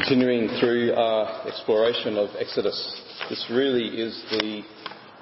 [0.00, 4.62] Continuing through our exploration of Exodus, this really is the,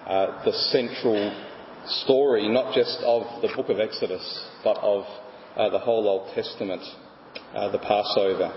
[0.06, 1.34] uh, the central
[2.04, 4.22] story, not just of the book of Exodus,
[4.62, 5.04] but of
[5.56, 6.82] uh, the whole Old Testament,
[7.56, 8.52] uh, the Passover.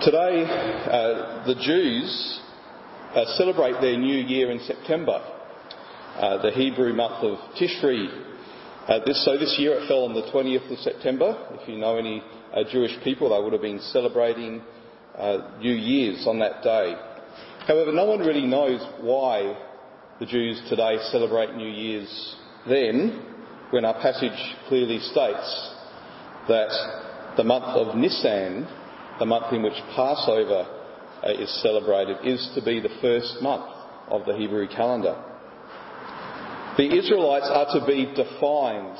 [0.00, 2.40] Today, uh, the Jews
[3.16, 5.18] uh, celebrate their new year in September,
[6.14, 8.26] uh, the Hebrew month of Tishri.
[9.06, 11.48] This, so this year it fell on the 20th of September.
[11.60, 12.22] If you know any
[12.52, 14.62] uh, Jewish people, they would have been celebrating
[15.16, 16.94] uh, New Year's on that day.
[17.66, 19.56] However, no one really knows why
[20.18, 22.36] the Jews today celebrate New Year's
[22.68, 23.26] then,
[23.70, 25.74] when our passage clearly states
[26.48, 26.70] that
[27.36, 28.68] the month of Nisan,
[29.18, 30.66] the month in which Passover
[31.22, 33.70] uh, is celebrated, is to be the first month
[34.08, 35.22] of the Hebrew calendar.
[36.76, 38.96] The Israelites are to be defined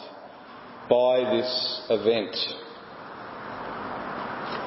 [0.89, 2.37] by this event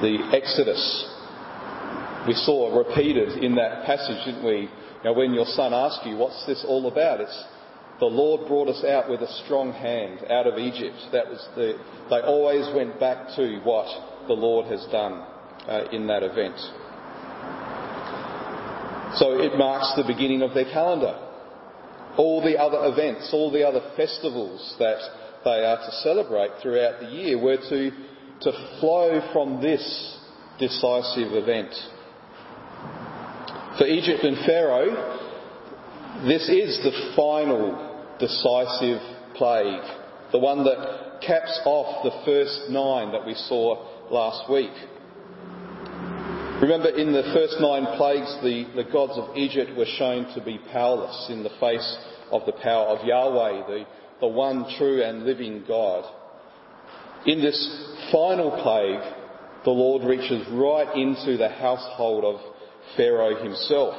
[0.00, 1.10] the Exodus.
[2.26, 4.68] We saw repeated in that passage, didn't we?
[5.04, 7.20] Now, when your son asks you, what's this all about?
[7.20, 7.44] It's
[8.00, 10.96] the Lord brought us out with a strong hand out of Egypt.
[11.12, 11.78] That was the,
[12.10, 13.86] they always went back to what
[14.26, 15.22] the Lord has done
[15.68, 16.58] uh, in that event.
[19.16, 21.20] So it marks the beginning of their calendar.
[22.16, 24.98] All the other events, all the other festivals that
[25.44, 27.90] they are to celebrate throughout the year were to
[28.42, 30.18] to flow from this
[30.58, 31.74] decisive event.
[33.78, 35.20] For Egypt and Pharaoh,
[36.26, 39.00] this is the final decisive
[39.34, 39.82] plague,
[40.30, 44.70] the one that caps off the first nine that we saw last week.
[46.62, 50.58] Remember, in the first nine plagues, the, the gods of Egypt were shown to be
[50.72, 51.96] powerless in the face
[52.30, 53.84] of the power of Yahweh, the,
[54.20, 56.04] the one true and living God.
[57.26, 57.58] In this
[58.14, 59.00] final plague,
[59.64, 62.40] the Lord reaches right into the household of
[62.96, 63.94] Pharaoh himself.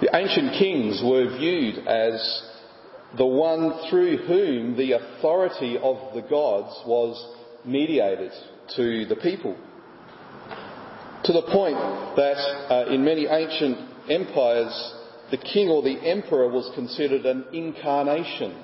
[0.00, 2.42] The ancient kings were viewed as
[3.18, 7.16] the one through whom the authority of the gods was
[7.64, 8.30] mediated
[8.76, 9.56] to the people.
[11.24, 11.76] To the point
[12.14, 12.38] that
[12.70, 13.76] uh, in many ancient
[14.08, 14.94] empires,
[15.32, 18.62] the king or the emperor was considered an incarnation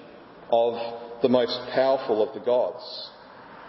[0.52, 3.10] of the most powerful of the gods.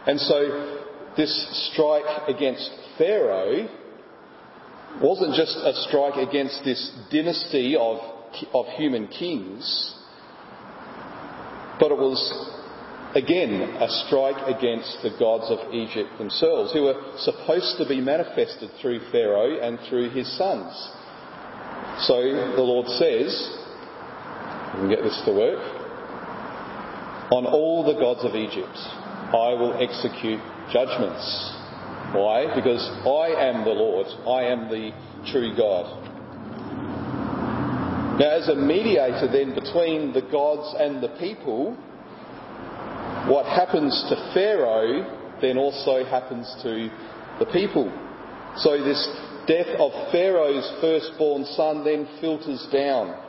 [0.06, 0.84] And so
[1.18, 3.68] this strike against Pharaoh
[5.02, 8.00] wasn't just a strike against this dynasty of,
[8.54, 9.96] of human kings,
[11.80, 12.18] but it was
[13.16, 18.70] again a strike against the gods of Egypt themselves, who were supposed to be manifested
[18.82, 20.74] through Pharaoh and through his sons.
[22.06, 22.22] So
[22.56, 23.34] the Lord says,
[24.76, 25.77] we can get this to work,
[27.32, 28.78] on all the gods of Egypt
[29.28, 30.40] I will execute
[30.72, 31.54] judgments.
[32.16, 32.48] Why?
[32.56, 34.08] Because I am the Lord.
[34.24, 34.92] I am the
[35.30, 35.84] true God.
[38.18, 41.76] Now, as a mediator then between the gods and the people,
[43.28, 46.90] what happens to Pharaoh then also happens to
[47.40, 47.92] the people.
[48.56, 49.04] So this
[49.46, 53.22] death of Pharaoh's firstborn son then filters down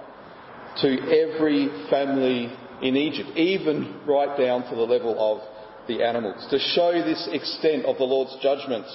[0.81, 5.41] to every family in Egypt, even right down to the level of
[5.89, 8.87] the animals, to show this extent of the Lord's judgment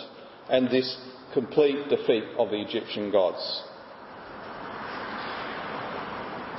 [0.49, 0.97] and this
[1.33, 3.63] complete defeat of the Egyptian gods.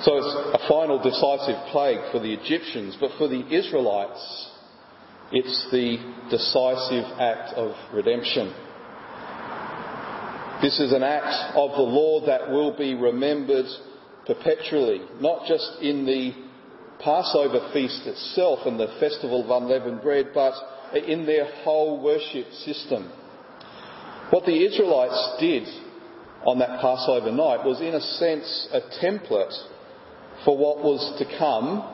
[0.02, 4.50] So it's a final decisive plague for the Egyptians, but for the Israelites,
[5.32, 5.96] it's the
[6.30, 8.52] decisive act of redemption.
[10.60, 13.66] This is an act of the Lord that will be remembered
[14.26, 16.43] perpetually, not just in the
[17.00, 20.54] Passover feast itself and the festival of unleavened bread, but
[20.94, 23.10] in their whole worship system.
[24.30, 25.68] What the Israelites did
[26.46, 29.54] on that Passover night was, in a sense, a template
[30.44, 31.90] for what was to come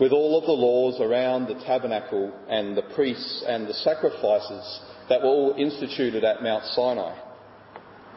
[0.00, 5.20] with all of the laws around the tabernacle and the priests and the sacrifices that
[5.20, 7.18] were all instituted at Mount Sinai.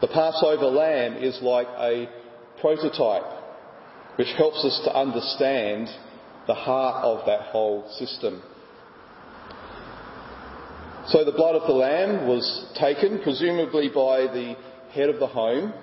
[0.01, 2.09] The Passover lamb is like a
[2.59, 3.39] prototype
[4.17, 5.87] which helps us to understand
[6.47, 8.41] the heart of that whole system.
[11.07, 14.55] So the blood of the lamb was taken, presumably by the
[14.91, 15.73] head of the home,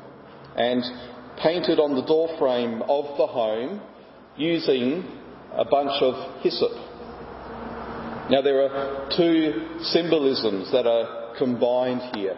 [0.56, 0.82] and
[1.42, 3.80] painted on the doorframe of the home
[4.36, 5.04] using
[5.52, 6.72] a bunch of hyssop.
[8.30, 12.36] Now there are two symbolisms that are combined here.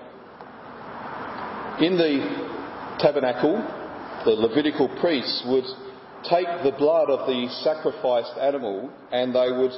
[1.80, 3.56] In the tabernacle,
[4.24, 5.64] the Levitical priests would
[6.24, 9.72] take the blood of the sacrificed animal and they would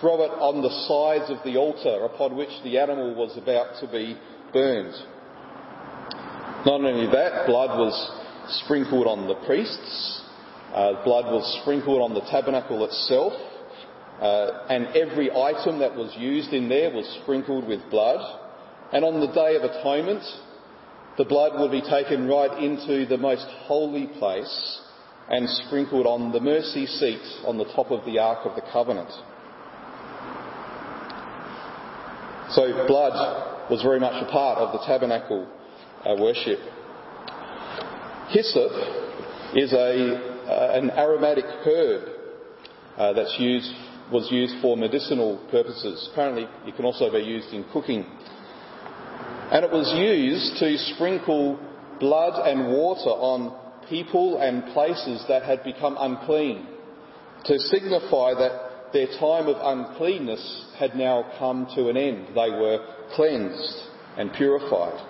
[0.00, 3.90] throw it on the sides of the altar upon which the animal was about to
[3.90, 4.16] be
[4.52, 4.94] burned.
[6.66, 7.94] Not only that, blood was
[8.64, 10.22] sprinkled on the priests,
[10.74, 13.32] uh, blood was sprinkled on the tabernacle itself,
[14.20, 18.20] uh, and every item that was used in there was sprinkled with blood.
[18.92, 20.24] And on the Day of Atonement,
[21.16, 24.80] the blood would be taken right into the most holy place
[25.30, 29.10] and sprinkled on the mercy seat on the top of the Ark of the Covenant.
[32.50, 35.46] So blood was very much a part of the tabernacle
[36.04, 36.58] uh, worship.
[38.30, 38.72] Hyssop
[39.54, 42.08] is a, uh, an aromatic herb
[42.96, 43.70] uh, that's used,
[44.10, 46.08] was used for medicinal purposes.
[46.12, 48.06] Apparently, it can also be used in cooking.
[49.50, 51.58] And it was used to sprinkle
[52.00, 56.66] blood and water on people and places that had become unclean,
[57.44, 62.28] to signify that their time of uncleanness had now come to an end.
[62.28, 65.04] They were cleansed and purified.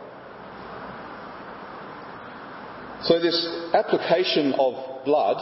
[3.02, 5.36] So this application of blood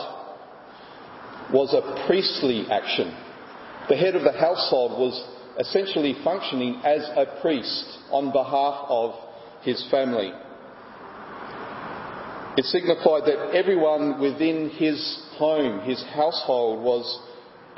[1.53, 3.17] was a priestly action.
[3.89, 5.17] The head of the household was
[5.59, 9.15] essentially functioning as a priest on behalf of
[9.63, 10.33] his family.
[12.57, 17.21] It signified that everyone within his home, his household, was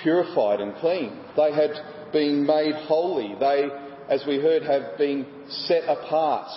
[0.00, 1.18] purified and clean.
[1.36, 1.70] They had
[2.12, 3.34] been made holy.
[3.40, 3.68] They,
[4.08, 6.48] as we heard, have been set apart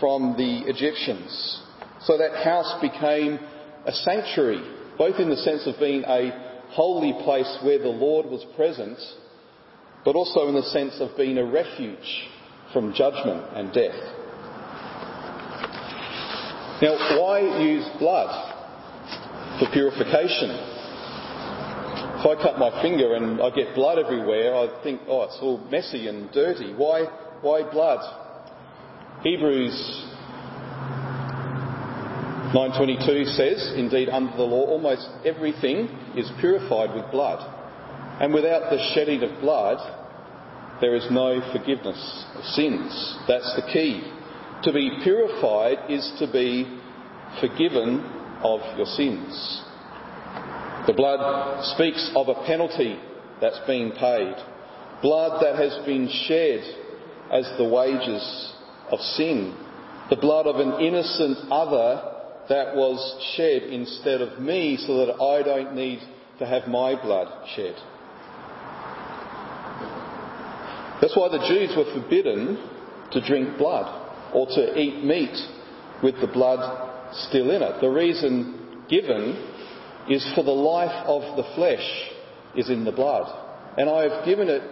[0.00, 1.62] from the Egyptians.
[2.02, 3.38] So that house became
[3.86, 4.62] a sanctuary,
[4.98, 8.98] both in the sense of being a holy place where the Lord was present,
[10.04, 12.28] but also in the sense of being a refuge
[12.72, 14.25] from judgment and death.
[16.82, 18.28] Now, why use blood
[19.58, 20.50] for purification?
[22.18, 25.58] If I cut my finger and I get blood everywhere, I think, oh, it's all
[25.70, 26.74] messy and dirty.
[26.74, 27.04] Why,
[27.40, 28.00] why blood?
[29.22, 29.72] Hebrews
[32.52, 37.40] 922 says, indeed, under the law, almost everything is purified with blood.
[38.20, 39.78] And without the shedding of blood,
[40.82, 43.18] there is no forgiveness of sins.
[43.26, 44.12] That's the key.
[44.66, 46.66] To be purified is to be
[47.40, 48.00] forgiven
[48.42, 49.62] of your sins.
[50.88, 52.98] The blood speaks of a penalty
[53.40, 54.34] that's being paid.
[55.02, 56.64] Blood that has been shed
[57.30, 58.54] as the wages
[58.90, 59.56] of sin.
[60.10, 62.02] The blood of an innocent other
[62.48, 62.98] that was
[63.36, 66.00] shed instead of me so that I don't need
[66.40, 67.76] to have my blood shed.
[71.00, 72.58] That's why the Jews were forbidden
[73.12, 75.36] to drink blood or to eat meat
[76.02, 76.60] with the blood
[77.28, 77.80] still in it.
[77.80, 79.36] The reason given
[80.08, 82.10] is for the life of the flesh
[82.56, 83.26] is in the blood.
[83.78, 84.62] And I have given it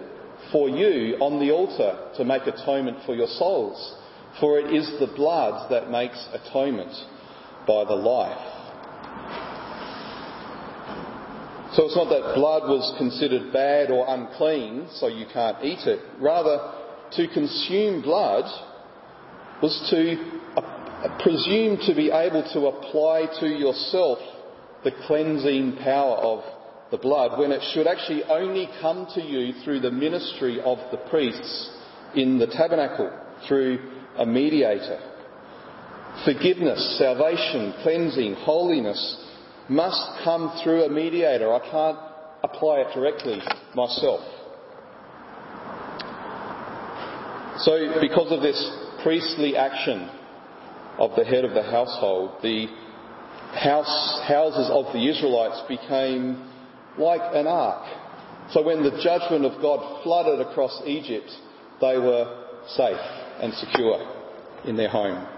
[0.52, 3.96] for you on the altar to make atonement for your souls.
[4.40, 6.92] For it is the blood that makes atonement
[7.66, 8.54] by the life.
[11.74, 16.00] So it's not that blood was considered bad or unclean, so you can't eat it.
[16.20, 16.72] Rather,
[17.12, 18.44] to consume blood
[19.64, 24.18] was to uh, presume to be able to apply to yourself
[24.84, 26.44] the cleansing power of
[26.90, 30.98] the blood when it should actually only come to you through the ministry of the
[31.08, 31.70] priests
[32.14, 33.10] in the tabernacle,
[33.48, 33.78] through
[34.18, 35.00] a mediator.
[36.26, 39.00] Forgiveness, salvation, cleansing, holiness
[39.70, 41.50] must come through a mediator.
[41.54, 41.98] I can't
[42.44, 43.40] apply it directly
[43.74, 44.20] myself.
[47.60, 50.10] So, because of this priestly action
[50.98, 52.66] of the head of the household, the
[53.52, 56.50] house, houses of the Israelites became
[56.98, 57.86] like an ark.
[58.50, 61.30] So when the judgment of God flooded across Egypt,
[61.80, 63.00] they were safe
[63.40, 64.00] and secure
[64.64, 65.28] in their home.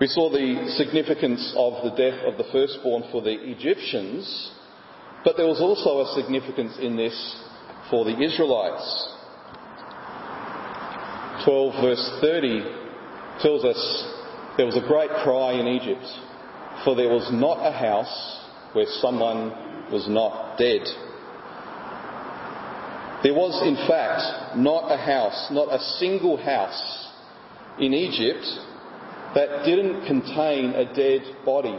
[0.00, 4.52] We saw the significance of the death of the firstborn for the Egyptians,
[5.24, 7.14] but there was also a significance in this
[7.90, 9.17] for the Israelites.
[11.44, 12.60] 12 verse 30
[13.42, 14.14] tells us
[14.56, 16.04] there was a great cry in Egypt,
[16.84, 19.50] for there was not a house where someone
[19.92, 20.82] was not dead.
[23.22, 27.08] There was, in fact, not a house, not a single house
[27.78, 28.46] in Egypt
[29.34, 31.78] that didn't contain a dead body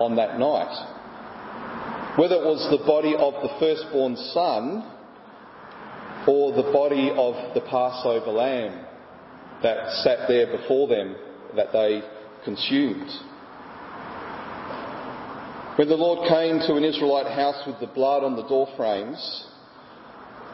[0.00, 2.18] on that night.
[2.18, 4.84] Whether it was the body of the firstborn son
[6.26, 8.84] or the body of the Passover lamb
[9.62, 11.16] that sat there before them
[11.54, 12.02] that they
[12.44, 13.08] consumed.
[15.76, 19.46] When the Lord came to an Israelite house with the blood on the door frames,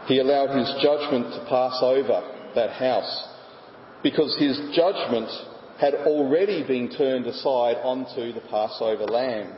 [0.06, 3.28] he allowed his judgment to pass over that house
[4.02, 5.30] because his judgment
[5.78, 9.52] had already been turned aside onto the Passover lamb,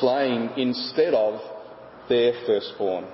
[0.00, 1.40] slain instead of
[2.08, 3.06] their firstborn.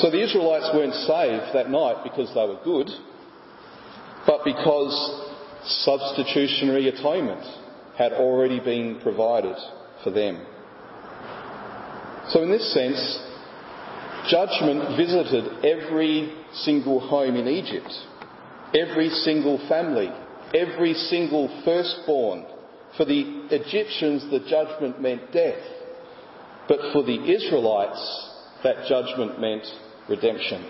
[0.00, 2.88] So the Israelites weren't saved that night because they were good,
[4.26, 4.94] but because
[5.84, 7.44] substitutionary atonement
[7.98, 9.56] had already been provided
[10.02, 10.40] for them.
[12.30, 12.96] So in this sense,
[14.30, 17.92] judgment visited every single home in Egypt,
[18.74, 20.08] every single family,
[20.54, 22.46] every single firstborn.
[22.96, 25.62] For the Egyptians, the judgment meant death.
[26.68, 28.00] But for the Israelites,
[28.62, 29.66] that judgment meant
[30.10, 30.68] redemption.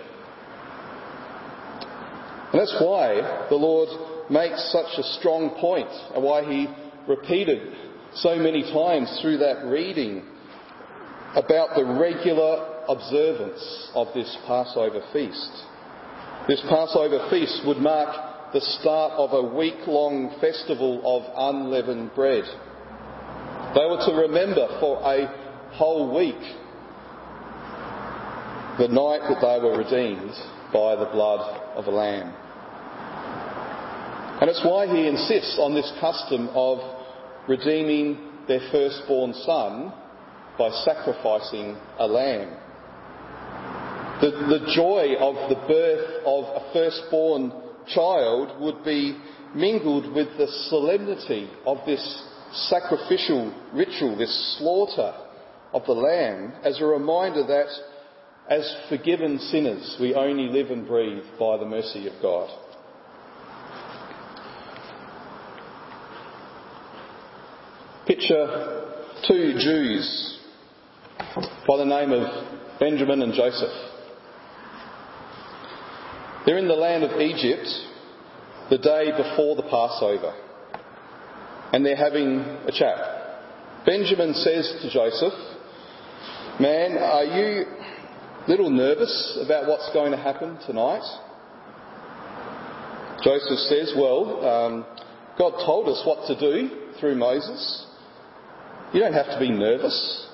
[2.51, 3.89] And that's why the Lord
[4.29, 6.67] makes such a strong point and why he
[7.07, 7.73] repeated
[8.15, 10.23] so many times through that reading
[11.35, 15.51] about the regular observance of this Passover feast.
[16.47, 22.43] This Passover feast would mark the start of a week long festival of unleavened bread.
[22.43, 26.41] They were to remember for a whole week
[28.77, 30.31] the night that they were redeemed
[30.73, 32.33] by the blood of a lamb.
[34.41, 36.79] And it's why he insists on this custom of
[37.47, 39.93] redeeming their firstborn son
[40.57, 42.57] by sacrificing a lamb.
[44.21, 47.51] The, the joy of the birth of a firstborn
[47.87, 49.17] child would be
[49.53, 52.23] mingled with the solemnity of this
[52.69, 55.13] sacrificial ritual, this slaughter
[55.73, 57.67] of the lamb, as a reminder that
[58.51, 62.49] as forgiven sinners, we only live and breathe by the mercy of God.
[68.05, 70.37] Picture two Jews
[71.65, 73.71] by the name of Benjamin and Joseph.
[76.45, 77.69] They're in the land of Egypt
[78.69, 80.33] the day before the Passover
[81.71, 83.85] and they're having a chat.
[83.85, 85.33] Benjamin says to Joseph,
[86.59, 87.65] Man, are you
[88.47, 91.03] little nervous about what's going to happen tonight?
[93.23, 94.85] Joseph says, Well, um,
[95.37, 97.85] God told us what to do through Moses.
[98.93, 100.27] You don't have to be nervous.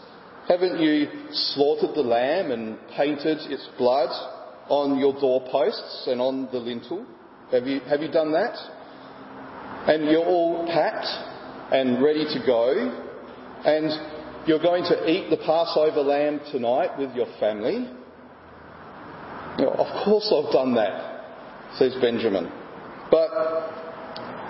[0.47, 4.09] Haven't you slaughtered the lamb and painted its blood
[4.69, 7.05] on your doorposts and on the lintel?
[7.51, 8.55] Have you, have you done that?
[9.87, 11.07] And you're all packed
[11.73, 12.71] and ready to go.
[13.65, 14.16] And
[14.47, 17.85] you're going to eat the Passover lamb tonight with your family.
[19.57, 22.49] You know, of course I've done that, says Benjamin.
[23.11, 23.29] But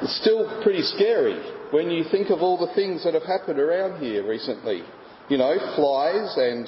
[0.04, 4.00] it's still pretty scary when you think of all the things that have happened around
[4.00, 4.84] here recently.
[5.30, 6.68] You know, flies and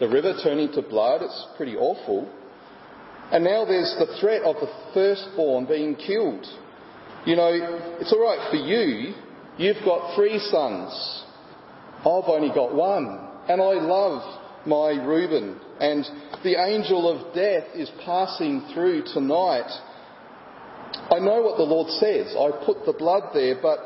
[0.00, 2.28] the river turning to blood, it's pretty awful.
[3.30, 6.44] And now there's the threat of the firstborn being killed.
[7.24, 7.50] You know,
[8.00, 9.14] it's alright for you.
[9.58, 11.23] You've got three sons.
[12.04, 13.18] I've only got one.
[13.48, 15.60] And I love my Reuben.
[15.80, 16.04] And
[16.42, 19.70] the angel of death is passing through tonight.
[21.10, 22.34] I know what the Lord says.
[22.36, 23.78] I put the blood there, but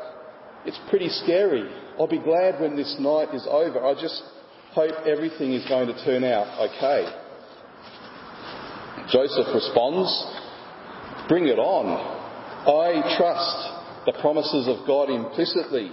[0.65, 1.69] it's pretty scary.
[1.99, 3.83] I'll be glad when this night is over.
[3.83, 4.21] I just
[4.71, 7.07] hope everything is going to turn out okay.
[9.11, 10.11] Joseph responds,
[11.27, 11.85] Bring it on.
[12.65, 15.91] I trust the promises of God implicitly.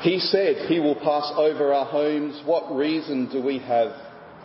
[0.00, 2.42] He said he will pass over our homes.
[2.44, 3.92] What reason do we have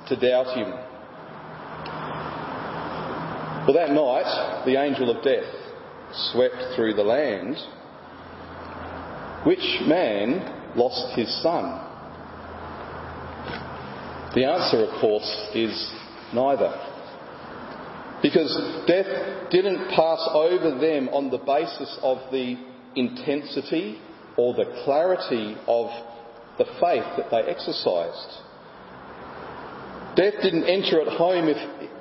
[0.07, 0.71] to doubt him?
[3.67, 5.43] Well, that night, the angel of death
[6.31, 7.57] swept through the land
[9.45, 11.87] which man lost his son?
[14.35, 15.91] The answer, of course, is
[16.33, 16.71] neither.
[18.21, 22.55] Because death didn't pass over them on the basis of the
[22.95, 23.99] intensity
[24.37, 25.89] or the clarity of
[26.57, 28.41] the faith that they exercised.
[30.15, 31.57] Death didn't enter at home if,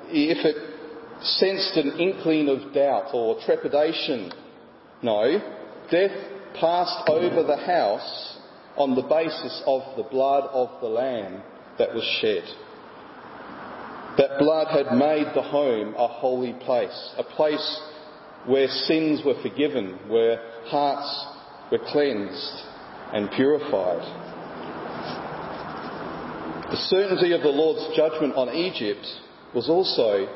[0.09, 0.71] if it
[1.21, 4.31] sensed an inkling of doubt or trepidation.
[5.01, 5.39] No,
[5.89, 6.11] death
[6.59, 8.37] passed over the house
[8.75, 11.41] on the basis of the blood of the Lamb
[11.77, 12.43] that was shed.
[14.17, 17.81] That blood had made the home a holy place, a place
[18.45, 21.27] where sins were forgiven, where hearts
[21.71, 22.63] were cleansed
[23.13, 24.01] and purified.
[26.71, 29.05] The certainty of the Lord's judgment on Egypt
[29.53, 30.27] was also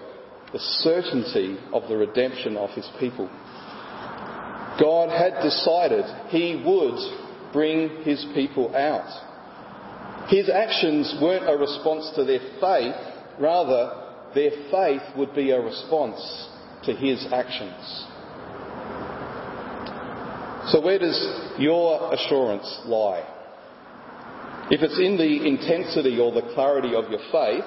[0.52, 3.30] the certainty of the redemption of his people.
[4.80, 10.28] God had decided he would bring his people out.
[10.30, 12.96] His actions weren't a response to their faith,
[13.40, 16.50] rather, their faith would be a response
[16.84, 18.06] to his actions.
[20.68, 21.18] So, where does
[21.60, 23.24] your assurance lie?
[24.72, 27.66] If it's in the intensity or the clarity of your faith,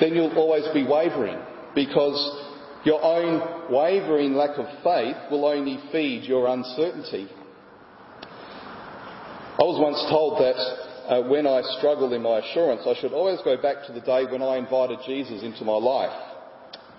[0.00, 1.38] then you'll always be wavering
[1.76, 2.18] because
[2.84, 7.28] your own wavering lack of faith will only feed your uncertainty.
[9.60, 13.38] I was once told that uh, when I struggle in my assurance, I should always
[13.44, 16.18] go back to the day when I invited Jesus into my life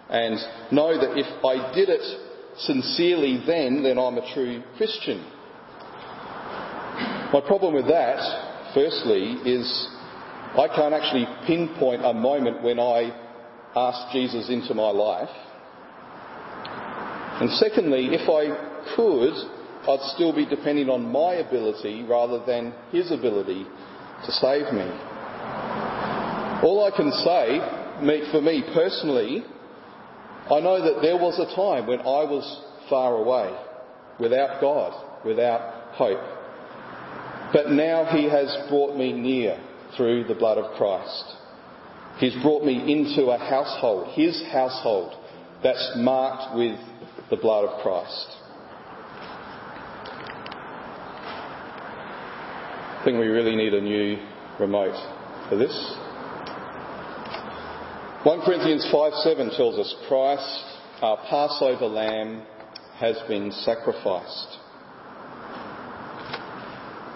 [0.10, 0.38] and
[0.72, 5.24] know that if I did it sincerely then, then I'm a true Christian.
[7.34, 9.90] My problem with that, firstly, is
[10.58, 13.16] I can't actually pinpoint a moment when I
[13.76, 15.30] asked Jesus into my life.
[17.40, 19.34] And secondly, if I could,
[19.90, 23.66] I'd still be depending on my ability rather than his ability
[24.26, 24.86] to save me.
[26.62, 29.44] All I can say, for me personally,
[30.52, 33.58] I know that there was a time when I was far away,
[34.20, 36.20] without God, without hope.
[37.54, 39.58] But now He has brought me near
[39.96, 41.36] through the blood of Christ.
[42.18, 45.14] He's brought me into a household, His household,
[45.64, 46.78] that's marked with
[47.30, 48.28] the blood of Christ.
[53.00, 54.18] I think we really need a new
[54.60, 54.96] remote
[55.50, 55.72] for this.
[58.24, 60.64] 1 Corinthians 5:7 tells us Christ,
[61.02, 62.44] our Passover lamb,
[63.00, 64.60] has been sacrificed.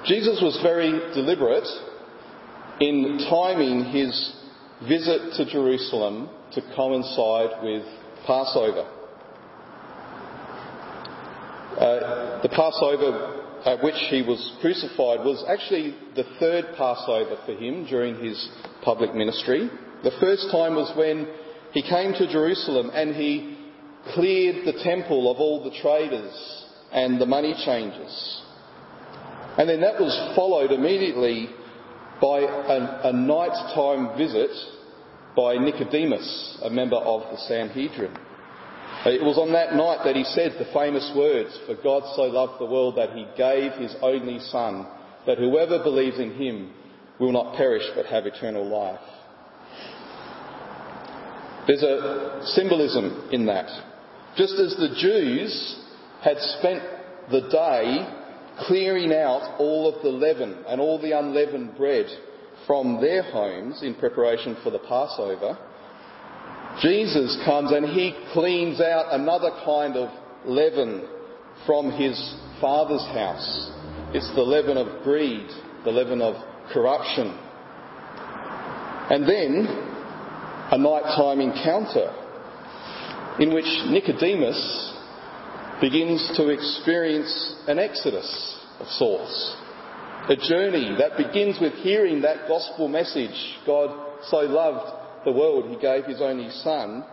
[0.06, 1.68] Jesus was very deliberate
[2.80, 4.34] in timing his
[4.88, 7.86] visit to Jerusalem to coincide with
[8.26, 8.88] Passover.
[11.78, 17.86] Uh, the Passover at which he was crucified was actually the third Passover for him
[17.86, 18.50] during his
[18.82, 19.70] public ministry.
[20.06, 21.28] The first time was when
[21.74, 23.58] he came to Jerusalem and he
[24.14, 28.42] cleared the temple of all the traders and the money changers.
[29.58, 31.50] And then that was followed immediately
[32.22, 34.52] by a, a nighttime visit
[35.36, 38.16] by Nicodemus, a member of the Sanhedrin.
[39.08, 42.62] It was on that night that he said the famous words, For God so loved
[42.62, 44.86] the world that he gave his only Son,
[45.26, 46.74] that whoever believes in him
[47.20, 49.15] will not perish but have eternal life.
[51.68, 53.68] There's a symbolism in that.
[54.38, 55.80] Just as the Jews
[56.22, 56.84] had spent
[57.32, 58.22] the day
[58.68, 62.06] clearing out all of the leaven and all the unleavened bread
[62.68, 65.58] from their homes in preparation for the Passover,
[66.82, 70.10] Jesus comes and he cleans out another kind of
[70.46, 71.08] leaven
[71.66, 73.72] from his Father's house.
[74.14, 75.48] It's the leaven of greed,
[75.84, 76.36] the leaven of
[76.72, 77.38] corruption.
[79.10, 79.95] And then
[80.72, 82.14] a nighttime encounter
[83.40, 84.94] in which Nicodemus
[85.82, 89.56] begins to experience an exodus of sorts.
[90.30, 95.80] A journey that begins with hearing that gospel message God so loved the world, he
[95.80, 97.04] gave his only son.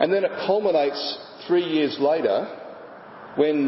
[0.00, 2.46] And then it culminates three years later
[3.36, 3.66] when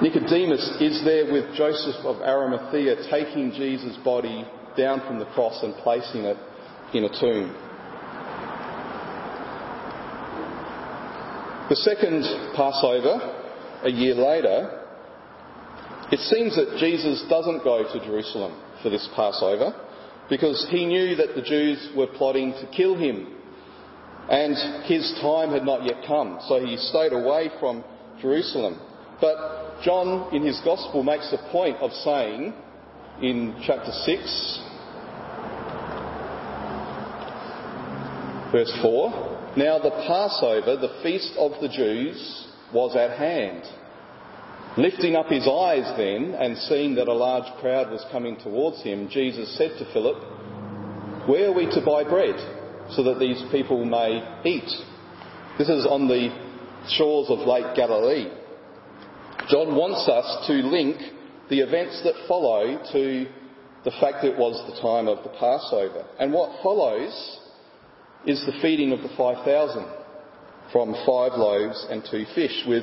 [0.00, 5.74] Nicodemus is there with Joseph of Arimathea taking Jesus' body down from the cross and
[5.82, 6.36] placing it
[6.94, 7.54] in a tomb.
[11.68, 12.22] The second
[12.54, 13.18] Passover,
[13.82, 14.84] a year later,
[16.12, 19.74] it seems that Jesus doesn't go to Jerusalem for this Passover
[20.30, 23.36] because he knew that the Jews were plotting to kill him
[24.28, 27.84] and his time had not yet come, so he stayed away from
[28.20, 28.80] Jerusalem.
[29.20, 32.52] But John, in his Gospel, makes a point of saying
[33.22, 34.60] in chapter 6,
[38.52, 43.64] Verse 4 Now the Passover, the feast of the Jews, was at hand.
[44.78, 49.08] Lifting up his eyes then, and seeing that a large crowd was coming towards him,
[49.08, 50.22] Jesus said to Philip,
[51.28, 52.36] Where are we to buy bread
[52.94, 54.70] so that these people may eat?
[55.58, 56.28] This is on the
[56.90, 58.30] shores of Lake Galilee.
[59.48, 60.96] John wants us to link
[61.48, 63.26] the events that follow to
[63.84, 66.04] the fact that it was the time of the Passover.
[66.20, 67.40] And what follows
[68.26, 69.86] is the feeding of the 5,000
[70.72, 72.82] from five loaves and two fish with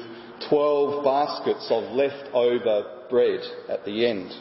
[0.49, 4.31] 12 baskets of leftover bread at the end.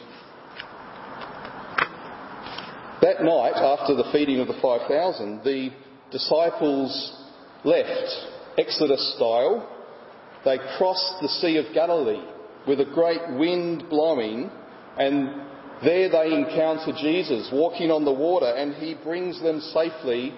[3.01, 5.71] That night, after the feeding of the 5,000, the
[6.09, 7.13] disciples
[7.65, 8.09] left,
[8.57, 9.69] Exodus style.
[10.45, 12.23] They crossed the Sea of Galilee
[12.65, 14.49] with a great wind blowing
[14.97, 15.43] and
[15.83, 20.33] There they encounter Jesus walking on the water and he brings them safely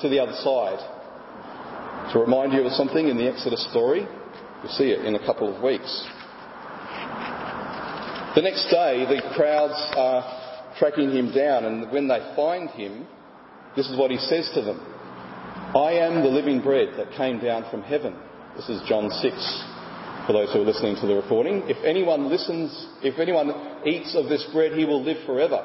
[0.00, 2.12] to the other side.
[2.12, 5.54] To remind you of something in the Exodus story, you'll see it in a couple
[5.54, 5.90] of weeks.
[8.36, 13.06] The next day, the crowds are tracking him down, and when they find him,
[13.76, 14.80] this is what he says to them
[15.74, 18.14] I am the living bread that came down from heaven.
[18.56, 19.64] This is John 6,
[20.26, 21.64] for those who are listening to the recording.
[21.66, 23.52] If anyone listens, if anyone
[23.84, 25.64] eats of this bread, he will live forever.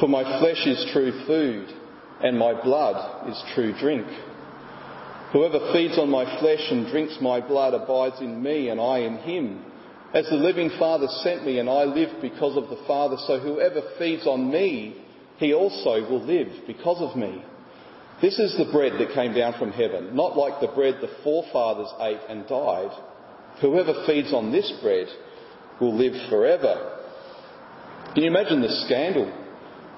[0.00, 1.68] For my flesh is true food,
[2.22, 4.06] and my blood is true drink.
[5.32, 9.18] Whoever feeds on my flesh and drinks my blood abides in me, and I in
[9.18, 9.62] him.
[10.14, 13.82] As the living Father sent me, and I live because of the Father, so whoever
[13.98, 14.96] feeds on me,
[15.36, 17.44] he also will live because of me.
[18.22, 21.92] This is the bread that came down from heaven, not like the bread the forefathers
[22.00, 22.90] ate and died.
[23.60, 25.08] Whoever feeds on this bread
[25.78, 26.96] will live forever.
[28.14, 29.39] Can you imagine the scandal?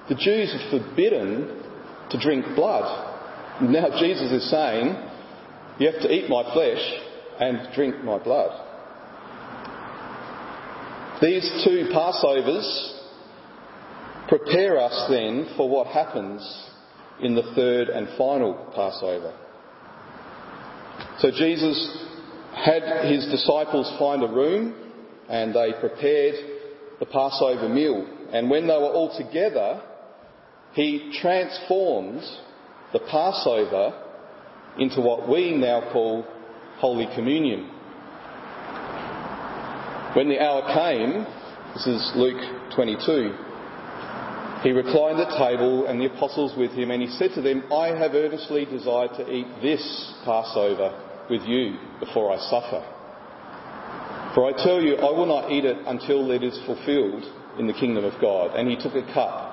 [0.09, 1.63] The Jews are forbidden
[2.11, 3.61] to drink blood.
[3.61, 4.95] Now Jesus is saying,
[5.79, 6.81] you have to eat my flesh
[7.39, 8.59] and drink my blood.
[11.21, 12.99] These two Passovers
[14.27, 16.41] prepare us then for what happens
[17.21, 19.33] in the third and final Passover.
[21.19, 22.05] So Jesus
[22.53, 24.75] had his disciples find a room
[25.29, 26.35] and they prepared
[26.99, 28.05] the Passover meal.
[28.33, 29.81] And when they were all together,
[30.73, 32.39] he transforms
[32.91, 33.99] the Passover
[34.77, 36.25] into what we now call
[36.77, 37.69] Holy Communion.
[40.15, 41.25] When the hour came,
[41.73, 43.35] this is Luke 22,
[44.63, 47.87] he reclined at table and the apostles with him, and he said to them, I
[47.87, 50.93] have earnestly desired to eat this Passover
[51.29, 52.81] with you before I suffer.
[54.33, 57.23] For I tell you, I will not eat it until it is fulfilled
[57.59, 58.55] in the kingdom of God.
[58.55, 59.52] And he took a cup.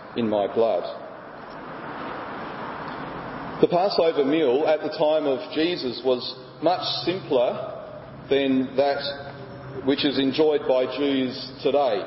[0.15, 0.83] in my blood.
[3.61, 7.77] The Passover meal at the time of Jesus was much simpler
[8.29, 12.01] than that which is enjoyed by Jews today.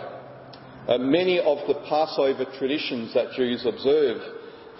[0.88, 4.20] Uh, many of the Passover traditions that Jews observe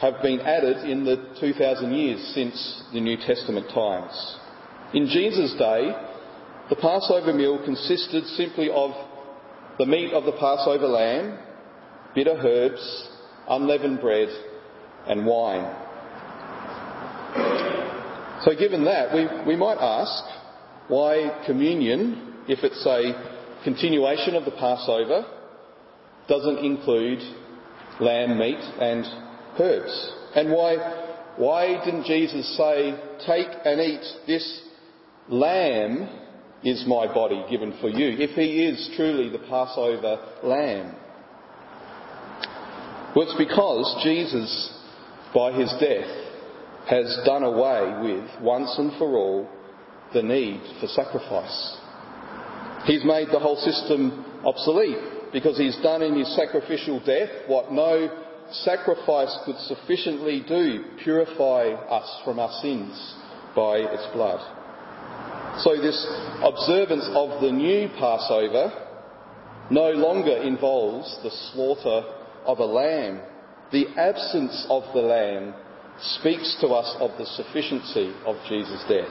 [0.01, 4.37] have been added in the 2,000 years since the New Testament times.
[4.93, 5.93] In Jesus' day,
[6.71, 8.91] the Passover meal consisted simply of
[9.79, 11.39] the meat of the Passover lamb,
[12.15, 13.09] bitter herbs,
[13.49, 14.29] unleavened bread,
[15.07, 15.81] and wine.
[18.45, 20.23] So, given that, we, we might ask
[20.89, 25.25] why communion if it's a continuation of the Passover,
[26.29, 27.21] doesn't include
[28.01, 29.05] lamb meat and
[29.59, 30.13] herbs.
[30.35, 30.77] And why,
[31.37, 32.95] why didn't Jesus say,
[33.27, 34.63] take and eat this
[35.29, 36.09] lamb
[36.63, 40.97] is my body given for you, if he is truly the Passover lamb?
[43.15, 44.73] Well, it's because Jesus,
[45.33, 46.11] by his death,
[46.89, 49.49] has done away with, once and for all,
[50.13, 51.77] the need for sacrifice.
[52.87, 58.09] He's made the whole system obsolete because he's done in his sacrificial death what no
[58.51, 63.15] sacrifice could sufficiently do purify us from our sins
[63.55, 64.41] by its blood.
[65.63, 66.05] So, this
[66.43, 68.73] observance of the new Passover
[69.71, 73.21] no longer involves the slaughter of a lamb.
[73.73, 75.55] The absence of the lamb
[76.19, 79.09] speaks to us of the sufficiency of Jesus' death.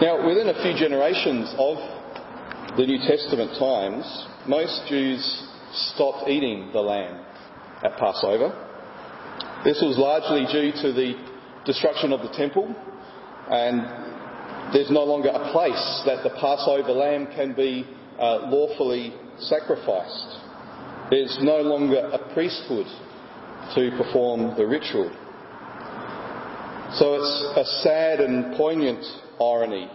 [0.00, 1.76] Now, within a few generations of
[2.76, 5.20] the New Testament times, most Jews
[5.72, 7.24] stopped eating the lamb
[7.82, 8.54] at Passover.
[9.64, 11.14] This was largely due to the
[11.64, 12.72] destruction of the temple,
[13.50, 17.84] and there's no longer a place that the Passover lamb can be
[18.20, 20.40] uh, lawfully sacrificed.
[21.10, 22.86] There's no longer a priesthood
[23.74, 25.10] to perform the ritual.
[26.96, 29.04] So it's a sad and poignant
[29.40, 29.90] irony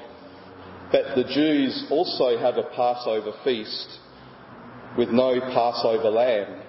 [0.92, 4.00] that the Jews also have a Passover feast
[4.98, 6.62] with no Passover lamb.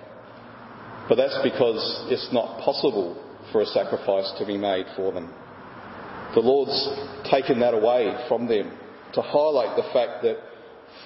[1.08, 3.20] But that's because it's not possible
[3.52, 5.32] for a sacrifice to be made for them.
[6.34, 6.88] The Lord's
[7.30, 8.72] taken that away from them
[9.12, 10.38] to highlight the fact that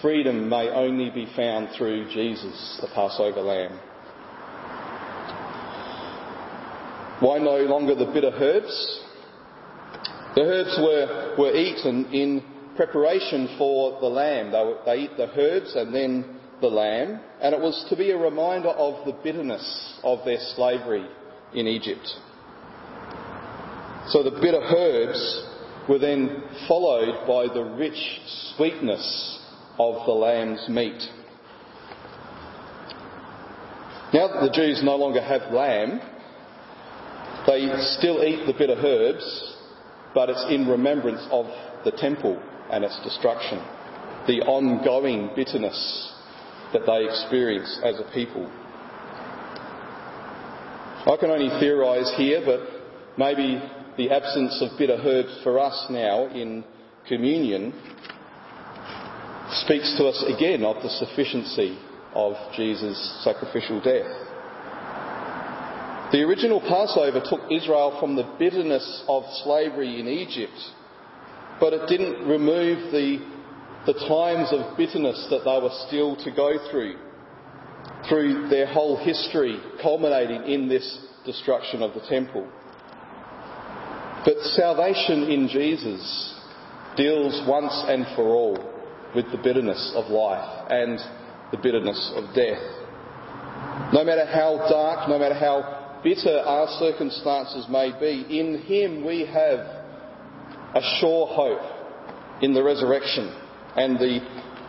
[0.03, 3.79] freedom may only be found through Jesus, the Passover lamb.
[7.21, 9.01] Why no longer the bitter herbs?
[10.37, 12.45] The herbs were, were eaten in
[12.77, 14.53] preparation for the lamb.
[14.53, 18.11] They, were, they eat the herbs and then the lamb, and it was to be
[18.11, 21.07] a reminder of the bitterness of their slavery
[21.55, 22.07] in Egypt.
[24.09, 25.47] So the bitter herbs
[25.89, 28.21] were then followed by the rich
[28.57, 29.41] sweetness
[29.79, 31.01] of the lamb's meat.
[34.13, 36.01] Now that the Jews no longer have lamb,
[37.47, 39.55] they still eat the bitter herbs,
[40.15, 41.47] but it's in remembrance of
[41.85, 43.59] the temple and its destruction,
[44.27, 46.13] the ongoing bitterness
[46.73, 48.51] that they experience as a people.
[51.07, 52.61] I can only theorise here, but
[53.17, 53.63] maybe
[53.97, 56.65] the absence of bitter herbs for us now in
[57.07, 57.73] communion
[59.51, 61.79] speaks to us again of the sufficiency
[62.15, 64.29] of Jesus' sacrificial death.
[66.13, 70.59] The original Passover took Israel from the bitterness of slavery in Egypt,
[71.61, 73.19] but it didn't remove the,
[73.87, 76.97] the times of bitterness that they were still to go through,
[78.09, 82.49] through their whole history, culminating in this destruction of the temple.
[84.25, 86.35] But salvation in Jesus
[86.97, 88.78] deals once and for all
[89.15, 90.99] with the bitterness of life and
[91.51, 92.63] the bitterness of death.
[93.93, 99.25] No matter how dark, no matter how bitter our circumstances may be, in Him we
[99.27, 99.61] have
[100.75, 103.35] a sure hope in the resurrection
[103.77, 104.21] and the,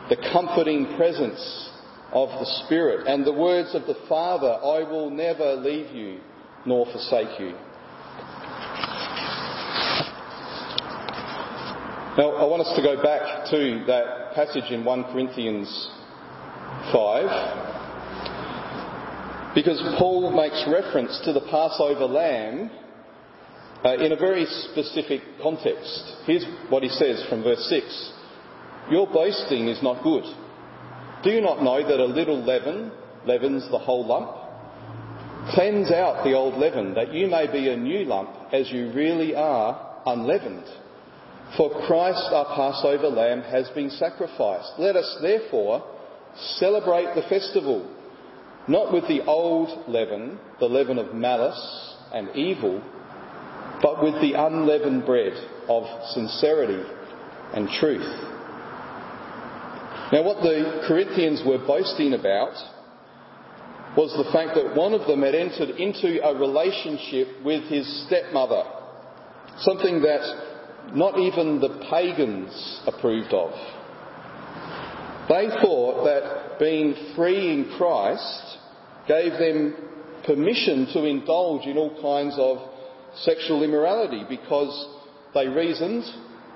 [0.09, 1.69] the comforting presence
[2.11, 6.19] of the Spirit and the words of the Father, I will never leave you
[6.65, 7.55] nor forsake you.
[12.19, 15.89] Now, I want us to go back to that passage in 1 Corinthians
[16.91, 22.71] 5 because Paul makes reference to the Passover lamb
[23.85, 26.17] uh, in a very specific context.
[26.25, 28.11] Here's what he says from verse 6
[28.91, 30.25] Your boasting is not good.
[31.23, 32.91] Do you not know that a little leaven
[33.25, 34.31] leavens the whole lump?
[35.53, 39.35] Cleanse out the old leaven, that you may be a new lump, as you really
[39.35, 40.65] are unleavened.
[41.57, 44.73] For Christ, our Passover lamb, has been sacrificed.
[44.77, 45.83] Let us therefore
[46.57, 47.95] celebrate the festival
[48.67, 52.81] not with the old leaven, the leaven of malice and evil,
[53.81, 55.33] but with the unleavened bread
[55.67, 56.87] of sincerity
[57.55, 58.25] and truth.
[60.11, 62.53] Now, what the Corinthians were boasting about
[63.97, 68.63] was the fact that one of them had entered into a relationship with his stepmother,
[69.59, 70.48] something that
[70.95, 73.51] not even the pagans approved of.
[75.29, 78.57] They thought that being free in Christ
[79.07, 79.75] gave them
[80.25, 82.57] permission to indulge in all kinds of
[83.21, 84.87] sexual immorality because
[85.33, 86.03] they reasoned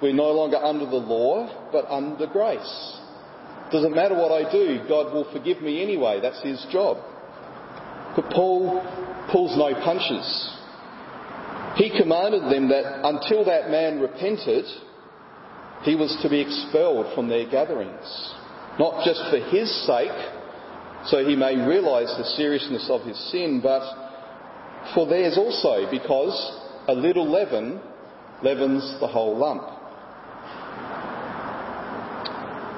[0.03, 2.99] we're no longer under the law but under grace.
[3.71, 6.19] Doesn't matter what I do, God will forgive me anyway.
[6.21, 6.97] That's his job.
[8.15, 8.81] But Paul
[9.31, 10.52] pulls no punches.
[11.75, 14.65] He commanded them that until that man repented,
[15.83, 18.33] he was to be expelled from their gatherings.
[18.79, 20.12] Not just for his sake,
[21.05, 23.81] so he may realise the seriousness of his sin, but
[24.93, 26.36] for theirs also, because
[26.88, 27.81] a little leaven
[28.43, 29.63] leavens the whole lump.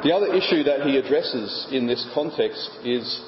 [0.04, 3.22] The other issue that he addresses in this context is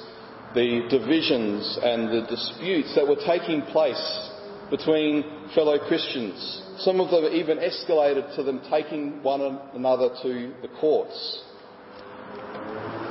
[0.54, 4.30] the divisions and the disputes that were taking place
[4.70, 6.62] between fellow Christians.
[6.78, 9.40] Some of them even escalated to them taking one
[9.74, 11.42] another to the courts.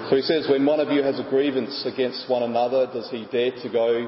[0.09, 3.27] So he says, when one of you has a grievance against one another, does he
[3.31, 4.07] dare to go,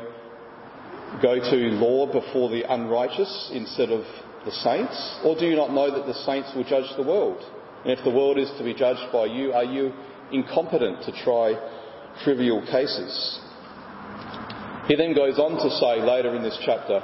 [1.22, 4.06] go to law before the unrighteous instead of
[4.46, 5.20] the saints?
[5.26, 7.44] Or do you not know that the saints will judge the world?
[7.84, 9.92] And if the world is to be judged by you, are you
[10.32, 11.56] incompetent to try
[12.24, 13.40] trivial cases?
[14.88, 17.04] He then goes on to say later in this chapter,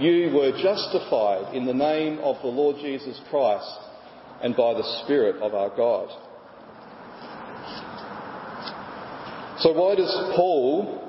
[0.00, 3.78] you were justified in the name of the Lord Jesus Christ
[4.42, 6.08] and by the Spirit of our God.
[9.58, 11.04] So why does Paul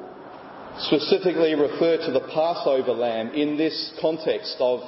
[0.79, 4.79] specifically refer to the Passover lamb in this context of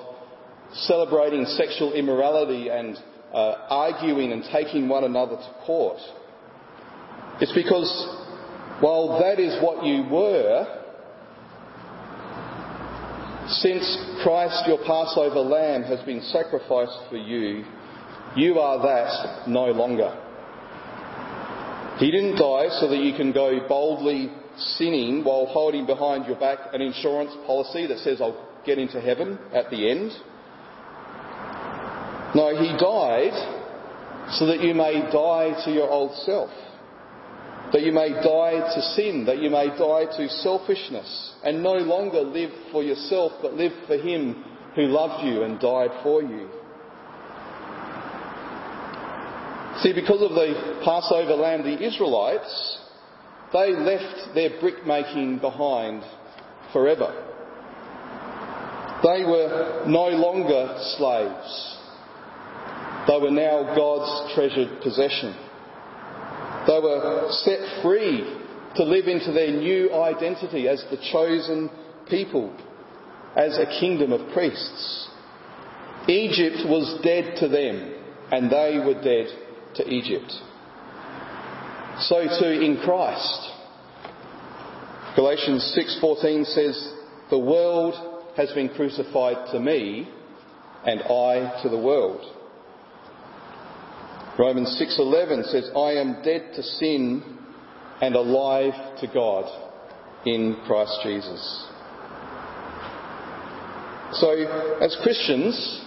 [0.73, 2.97] celebrating sexual immorality and
[3.31, 5.99] uh, arguing and taking one another to court?
[7.39, 7.91] It's because
[8.81, 10.81] while that is what you were,
[13.51, 17.65] since Christ, your Passover lamb, has been sacrificed for you,
[18.35, 20.17] you are that no longer.
[21.99, 26.59] He didn't die so that you can go boldly sinning while holding behind your back
[26.73, 30.11] an insurance policy that says I'll get into heaven at the end.
[32.33, 36.49] No, he died so that you may die to your old self.
[37.73, 42.21] That you may die to sin, that you may die to selfishness, and no longer
[42.21, 44.43] live for yourself, but live for him
[44.75, 46.49] who loved you and died for you.
[49.81, 52.77] See, because of the Passover lamb, the Israelites,
[53.53, 56.03] they left their brick making behind
[56.71, 57.27] forever.
[59.03, 61.77] They were no longer slaves.
[63.07, 65.36] They were now God's treasured possession.
[66.67, 68.38] They were set free
[68.76, 71.69] to live into their new identity as the chosen
[72.10, 72.54] people,
[73.36, 75.10] as a kingdom of priests.
[76.08, 77.93] Egypt was dead to them,
[78.32, 79.28] and they were dead
[79.76, 80.32] to Egypt.
[82.00, 83.50] So too in Christ.
[85.15, 86.93] Galatians 6:14 says,
[87.30, 87.95] "The world
[88.38, 90.08] has been crucified to me,
[90.86, 92.26] and I to the world."
[94.41, 97.21] Romans 6:11 says, "I am dead to sin
[98.01, 99.47] and alive to God
[100.25, 101.67] in Christ Jesus."
[104.13, 104.32] So,
[104.82, 105.82] as Christians,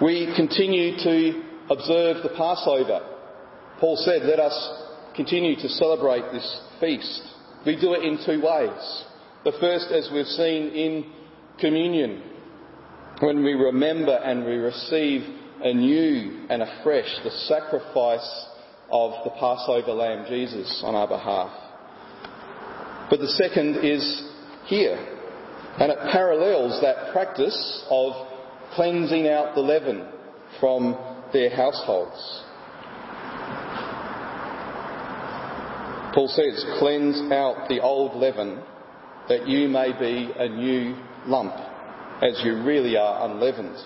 [0.00, 3.00] we continue to observe the Passover.
[3.78, 4.56] Paul said, let us
[5.14, 7.22] continue to celebrate this feast.
[7.64, 9.04] We do it in two ways.
[9.44, 11.04] The first, as we've seen in
[11.60, 12.22] communion,
[13.20, 18.46] when we remember and we receive anew and afresh the sacrifice
[18.90, 21.50] of the Passover lamb, Jesus, on our behalf.
[23.08, 24.28] But the second is
[24.66, 24.96] here,
[25.78, 28.12] and it parallels that practice of
[28.74, 30.08] cleansing out the leaven
[30.60, 30.96] from
[31.32, 32.44] their households.
[36.14, 38.62] Paul says, Cleanse out the old leaven
[39.28, 40.94] that you may be a new
[41.26, 41.54] lump,
[42.22, 43.76] as you really are unleavened.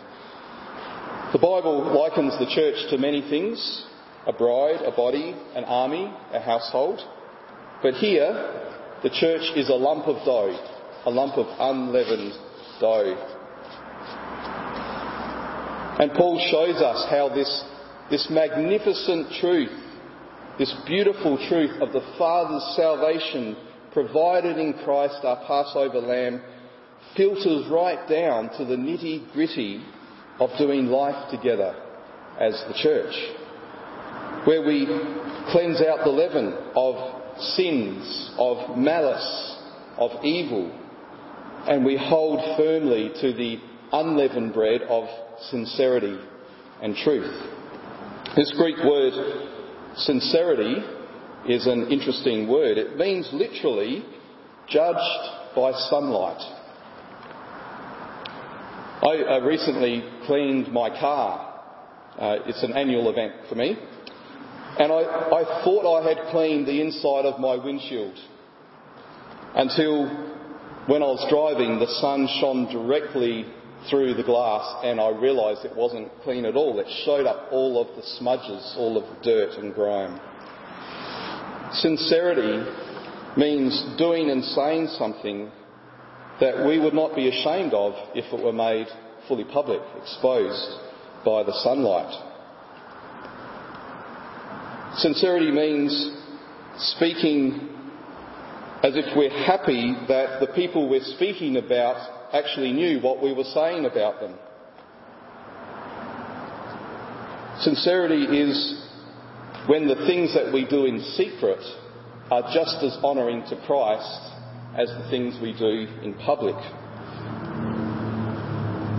[1.37, 3.85] The Bible likens the church to many things
[4.27, 6.99] a bride, a body, an army, a household.
[7.83, 8.33] But here,
[9.03, 10.59] the church is a lump of dough,
[11.05, 12.33] a lump of unleavened
[12.81, 13.13] dough.
[16.01, 17.65] And Paul shows us how this,
[18.11, 19.79] this magnificent truth,
[20.59, 23.59] this beautiful truth of the Father's salvation
[23.93, 26.41] provided in Christ, our Passover lamb,
[27.15, 29.85] filters right down to the nitty gritty
[30.39, 31.75] of doing life together
[32.39, 33.15] as the church,
[34.47, 34.87] where we
[35.51, 39.57] cleanse out the leaven of sins, of malice,
[39.99, 40.71] of evil,
[41.67, 43.59] and we hold firmly to the
[43.93, 45.09] unleavened bread of
[45.51, 46.19] sincerity
[46.83, 47.33] and truth.
[48.37, 49.13] This Greek word
[49.97, 50.77] sincerity
[51.49, 52.77] is an interesting word.
[52.77, 54.05] It means literally
[54.69, 56.41] judged by sunlight.
[59.03, 61.55] I uh, recently cleaned my car.
[62.19, 63.77] Uh, it's an annual event for me.
[64.79, 68.19] And I, I thought I had cleaned the inside of my windshield
[69.55, 70.07] until
[70.87, 73.45] when I was driving, the sun shone directly
[73.91, 76.79] through the glass and I realised it wasn't clean at all.
[76.79, 80.21] It showed up all of the smudges, all of the dirt and grime.
[81.73, 82.65] Sincerity
[83.37, 85.51] means doing and saying something
[86.41, 88.87] that we would not be ashamed of if it were made
[89.29, 90.81] fully public, exposed
[91.25, 92.13] by the sunlight.
[94.99, 96.13] Sincerity means
[96.79, 97.69] speaking
[98.83, 101.97] as if we're happy that the people we're speaking about
[102.33, 104.35] actually knew what we were saying about them.
[107.61, 108.83] Sincerity is
[109.67, 111.61] when the things that we do in secret
[112.31, 114.36] are just as honouring to Christ
[114.77, 116.57] as the things we do in public.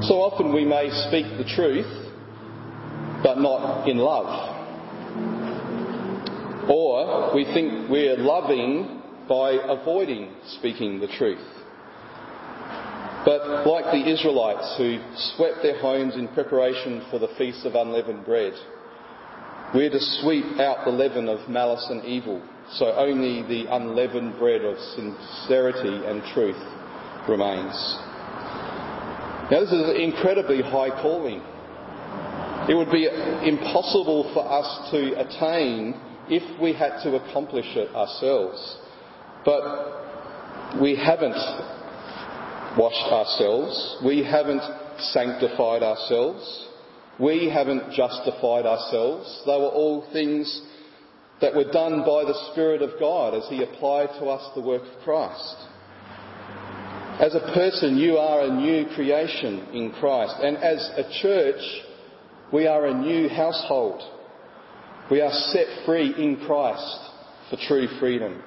[0.08, 1.86] So often we may speak the truth,
[3.24, 4.56] but not in love.
[6.70, 11.46] Or we think we're loving by avoiding speaking the truth.
[13.26, 15.00] But like the Israelites who
[15.36, 18.54] swept their homes in preparation for the Feast of Unleavened Bread,
[19.76, 22.42] we're to sweep out the leaven of malice and evil,
[22.74, 26.62] so only the unleavened bread of sincerity and truth
[27.28, 27.76] remains.
[29.50, 31.42] Now, this is an incredibly high calling.
[32.70, 33.08] It would be
[33.48, 35.96] impossible for us to attain
[36.30, 38.78] if we had to accomplish it ourselves.
[39.46, 41.38] But we haven't
[42.78, 43.98] washed ourselves.
[44.04, 44.62] We haven't
[45.00, 46.68] sanctified ourselves.
[47.18, 49.44] We haven't justified ourselves.
[49.46, 50.62] They were all things
[51.42, 54.82] that were done by the Spirit of God as He applied to us the work
[54.82, 55.56] of Christ.
[57.20, 60.36] As a person, you are a new creation in Christ.
[60.42, 61.62] And as a church,
[62.54, 64.02] we are a new household.
[65.10, 67.00] We are set free in Christ
[67.50, 68.42] for true freedom.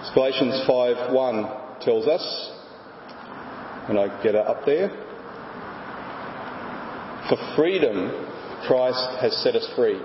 [0.00, 2.50] As Galatians 5.1 tells us,
[3.88, 4.88] and I get it up there,
[7.28, 8.10] for freedom,
[8.66, 10.00] Christ has set us free.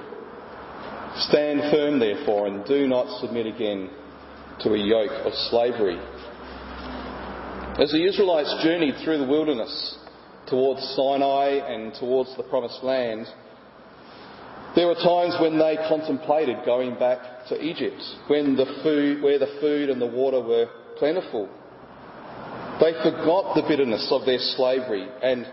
[1.18, 3.89] Stand firm, therefore, and do not submit again
[4.62, 5.97] to a yoke of slavery.
[7.80, 9.97] As the Israelites journeyed through the wilderness
[10.47, 13.28] towards Sinai and towards the promised land,
[14.76, 19.57] there were times when they contemplated going back to Egypt, when the food, where the
[19.60, 21.49] food and the water were plentiful.
[22.80, 25.47] They forgot the bitterness of their slavery and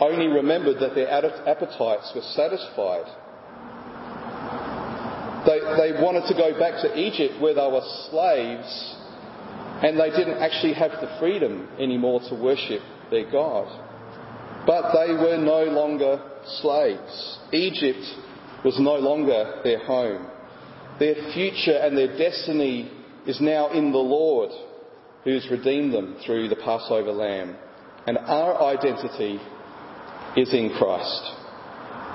[0.00, 3.06] only remembered that their appetites were satisfied.
[5.46, 8.96] They, they wanted to go back to Egypt where they were slaves
[9.82, 13.66] and they didn't actually have the freedom anymore to worship their God.
[14.66, 16.22] But they were no longer
[16.60, 17.38] slaves.
[17.52, 18.04] Egypt
[18.64, 20.28] was no longer their home.
[21.00, 22.92] Their future and their destiny
[23.26, 24.50] is now in the Lord
[25.24, 27.56] who has redeemed them through the Passover lamb.
[28.06, 29.40] And our identity
[30.36, 31.22] is in Christ.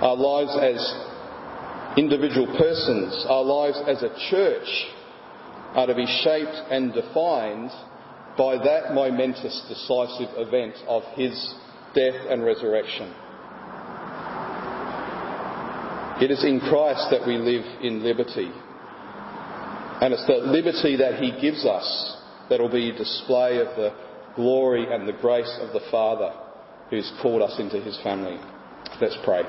[0.01, 1.06] Our lives as
[1.97, 4.67] individual persons, our lives as a church
[5.73, 7.71] are to be shaped and defined
[8.37, 11.33] by that momentous decisive event of his
[11.95, 13.13] death and resurrection.
[16.21, 18.51] It is in Christ that we live in liberty.
[19.99, 22.17] And it's the liberty that he gives us
[22.49, 23.93] that will be a display of the
[24.35, 26.31] glory and the grace of the Father
[26.89, 28.37] who's called us into his family.
[29.01, 29.41] Let's pray.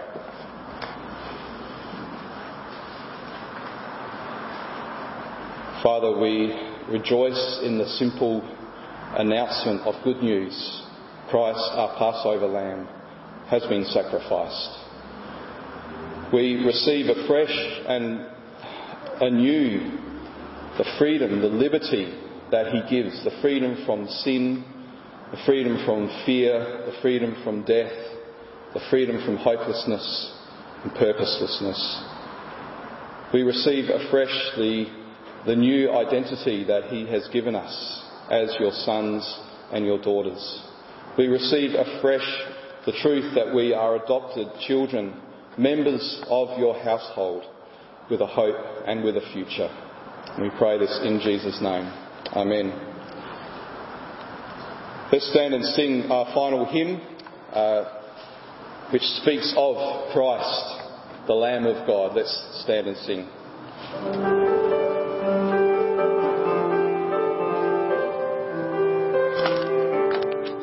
[5.83, 6.53] Father, we
[6.91, 8.43] rejoice in the simple
[9.17, 10.83] announcement of good news.
[11.31, 12.89] Christ, our Passover lamb,
[13.49, 14.71] has been sacrificed.
[16.33, 17.55] We receive afresh
[17.87, 18.27] and
[19.21, 19.99] anew
[20.79, 22.13] the freedom, the liberty
[22.51, 24.65] that he gives, the freedom from sin,
[25.31, 27.93] the freedom from fear, the freedom from death,
[28.75, 30.35] the freedom from hopelessness
[30.83, 32.03] and purposelessness.
[33.33, 34.87] We receive afresh the,
[35.47, 39.23] the new identity that He has given us as your sons
[39.73, 40.63] and your daughters.
[41.17, 42.27] We receive afresh
[42.87, 45.21] the truth that we are adopted children,
[45.57, 47.45] members of your household,
[48.11, 49.69] with a hope and with a future.
[50.41, 51.85] we pray this in Jesus' name.
[52.35, 52.73] Amen.
[55.11, 57.01] Let's stand and sing our final hymn,
[57.53, 57.85] uh,
[58.93, 62.15] which speaks of Christ, the Lamb of God.
[62.15, 64.38] Let's stand and sing.